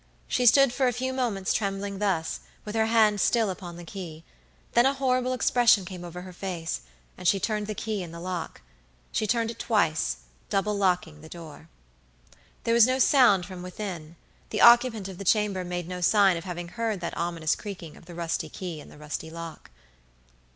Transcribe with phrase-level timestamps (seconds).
[0.27, 4.23] She stood for a few moments trembling thus, with her hand still upon the key;
[4.73, 6.81] then a horrible expression came over her face,
[7.19, 8.61] and she turned the key in the lock.
[9.11, 10.17] She turned it twice,
[10.49, 11.69] double locking the door.
[12.63, 14.15] There was no sound from within;
[14.49, 18.05] the occupant of the chamber made no sign of having heard that ominous creaking of
[18.05, 19.69] the rusty key in the rusty lock.